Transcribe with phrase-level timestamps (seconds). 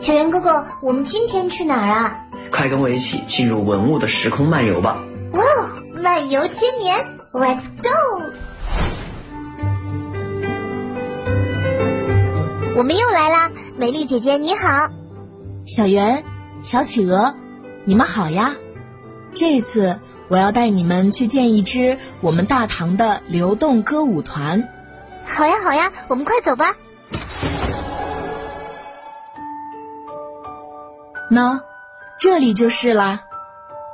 [0.00, 2.24] 小圆哥哥，我们今天去哪儿啊？
[2.52, 5.02] 快跟我一起进入文物的时空漫游吧！
[5.32, 5.68] 哇哦，
[6.02, 6.96] 漫游千年
[7.32, 8.22] ，Let's go！
[12.76, 14.88] 我们又来啦，美丽姐姐你好，
[15.66, 16.22] 小圆、
[16.62, 17.34] 小企鹅，
[17.84, 18.54] 你们好呀！
[19.32, 24.68] 这次我要带你们去见一支我们大唐的流动歌舞团。
[25.26, 26.76] 好呀好呀，我们快走吧。
[31.30, 31.60] 喏，
[32.18, 33.24] 这里就是啦。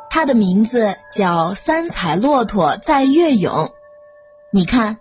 [0.08, 3.72] 它的名字叫三彩骆驼在乐咏。
[4.52, 4.98] 你看，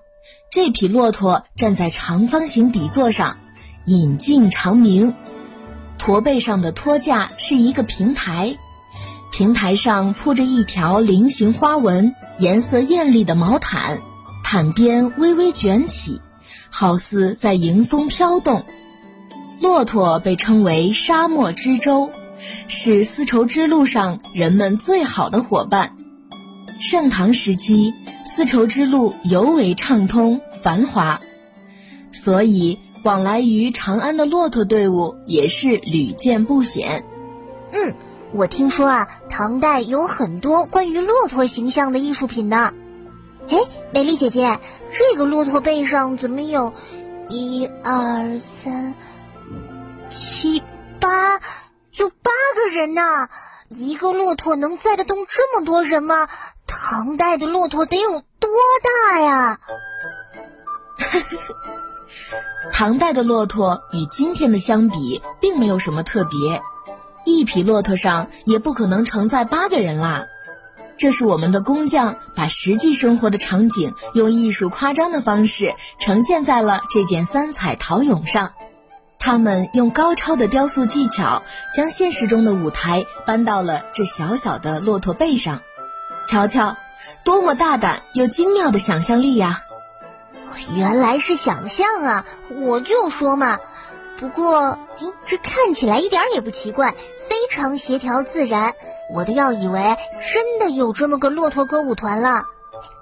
[0.50, 3.38] 这匹骆驼站在长方形底座上，
[3.86, 5.16] 引颈长鸣。
[6.00, 8.58] 驼背上的托架是一个平台，
[9.32, 14.02] 平台上铺着一条菱形花纹、颜色艳丽的毛毯，
[14.44, 16.20] 毯边微微卷起，
[16.72, 18.66] 好似在迎风飘动。
[19.62, 22.10] 骆驼被称为沙漠之舟。
[22.68, 25.96] 是丝绸之路上人们最好的伙伴。
[26.80, 27.94] 盛唐时期，
[28.26, 31.22] 丝绸之路尤为畅通繁华，
[32.12, 37.06] 所以往来于长安的骆驼队伍也是屡见不鲜。
[37.72, 37.96] 嗯，
[38.34, 42.74] 我听说啊，唐代有很多关于骆驼形象的艺术品呢。
[43.50, 43.58] 哎，
[43.94, 44.60] 美丽姐姐，
[44.92, 46.74] 这个骆驼背上怎么有
[47.30, 48.94] 一二三
[50.10, 50.62] 七
[51.00, 51.40] 八？
[51.98, 53.30] 有八个人呐！
[53.70, 56.28] 一个骆驼能载得动这么多人吗？
[56.68, 58.50] 唐代的骆驼得有多
[59.12, 59.60] 大呀？
[62.72, 66.62] 唐代的骆驼与今天的相比，并没有什么特别。
[67.26, 70.26] 一匹骆驼上也不可能承载八个人啦。
[70.98, 78.54] 这是我们的工匠把实际生活的场景用艺术夸张的方式呈现在了这件三彩陶俑上。
[79.26, 81.44] 他们用高超的雕塑技巧，
[81.74, 85.62] 将现实中的舞台搬到了这小小的骆驼背上。
[86.28, 86.76] 瞧瞧，
[87.24, 89.62] 多么大胆又精妙的想象力呀！
[90.76, 93.60] 原来是想象啊，我就说嘛。
[94.18, 98.74] 不过，哎，这看起来一点也不奇怪，非常协调自然。
[99.10, 99.96] 我都要以为
[100.34, 102.44] 真的有这么个骆驼歌舞团了。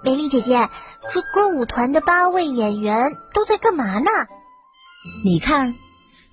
[0.04, 0.68] 美丽姐姐，
[1.10, 4.08] 这歌舞团的八位演员都在干嘛呢？
[5.24, 5.74] 你看。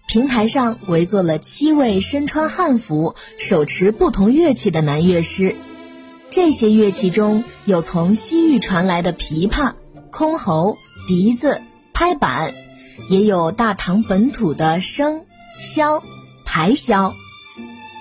[0.09, 5.55] 平台上围坐了七位身穿汉服、手持不同乐器的男乐师，
[6.31, 9.73] 这些乐器中有从西域传来的琵琶、
[10.11, 10.77] 箜篌、
[11.07, 11.61] 笛子、
[11.93, 12.55] 拍板，
[13.07, 15.25] 也有大唐本土的笙、
[15.59, 16.01] 箫、
[16.43, 17.13] 排箫。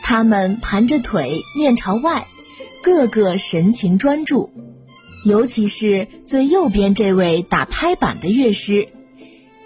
[0.03, 2.27] 他们盘着腿，面朝外，
[2.83, 4.51] 个个神情专注。
[5.27, 8.89] 尤其是最右边这位打拍板的乐师，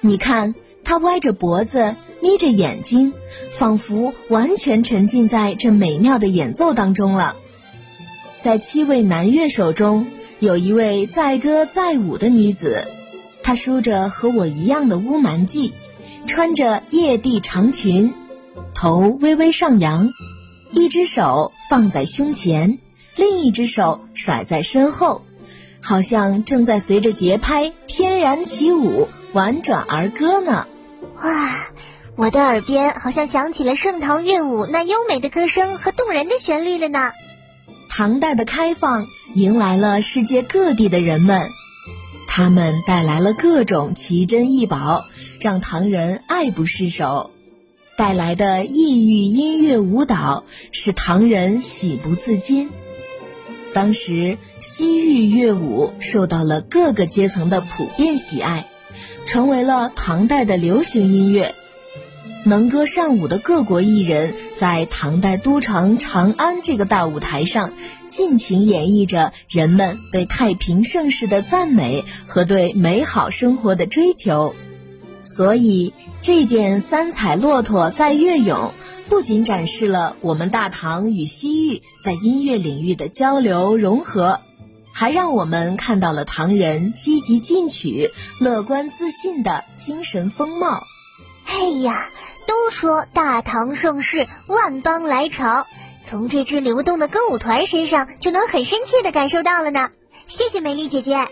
[0.00, 1.94] 你看他歪着脖子。
[2.22, 3.12] 眯着眼睛，
[3.50, 7.34] 仿佛完全沉浸在这美妙的演奏当中了。
[8.40, 10.06] 在七位男乐手中，
[10.38, 12.86] 有一位载歌载舞的女子，
[13.42, 15.72] 她梳着和我一样的乌蛮髻，
[16.24, 18.14] 穿着曳地长裙，
[18.72, 20.12] 头微微上扬，
[20.70, 22.78] 一只手放在胸前，
[23.16, 25.22] 另一只手甩在身后，
[25.80, 30.68] 好像正在随着节拍翩然起舞，婉转而歌呢。
[31.20, 31.56] 哇！
[32.14, 37.12] 我的耳边好像响起了盛唐乐舞那优美的歌声和动人的旋律了呢。
[37.88, 41.48] 唐代的开放迎来了世界各地的人们，
[42.28, 45.06] 他们带来了各种奇珍异宝，
[45.40, 47.30] 让唐人爱不释手。
[47.96, 52.70] 带来的异域音乐舞蹈使唐人喜不自禁。
[53.72, 58.66] 当时西域乐舞受到了各个阶层的普遍喜爱，
[59.24, 61.54] 成为了唐代的流行音乐。
[62.44, 67.72] 能歌善舞的各国艺人，在唐代都城长安这个大舞台上，
[68.08, 74.54] 尽情演绎着人们对太平盛世的赞美和对美好生活的追求。
[75.24, 78.72] 所以，这件三彩骆驼在乐咏，
[79.08, 84.40] 不仅展示了我们大唐与西域在音乐领域的交流融合，
[84.92, 90.82] 还让我们看到了唐人积极进取、乐观自信的精神风貌。
[91.46, 92.08] 哎呀！
[92.46, 95.66] 都说大唐盛世，万邦来朝，
[96.02, 99.90] 从这支流动的歌舞团身上就能很深切的感受到了呢。
[100.26, 101.28] 谢谢美丽姐姐。